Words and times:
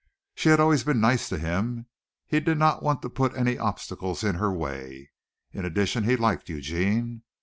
She 0.33 0.49
had 0.49 0.59
always 0.59 0.83
been 0.83 0.99
nice 0.99 1.29
to 1.29 1.37
him. 1.37 1.85
He 2.25 2.39
did 2.39 2.57
not 2.57 2.81
want 2.81 3.03
to 3.03 3.07
put 3.11 3.35
any 3.35 3.59
obstacles 3.59 4.23
in 4.23 4.33
her 4.33 4.51
way. 4.51 5.11
In 5.51 5.63
addition, 5.63 6.05
he 6.05 6.15
liked 6.15 6.49
Eugene. 6.49 7.21